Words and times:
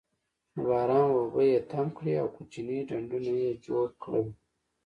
د 0.53 0.55
باران 0.67 1.07
اوبه 1.17 1.41
یې 1.51 1.59
تم 1.71 1.87
کړې 1.97 2.13
او 2.21 2.27
کوچني 2.35 2.77
ډنډونه 2.89 3.31
یې 3.43 3.51
جوړ 3.65 3.85
کړل. 4.01 4.25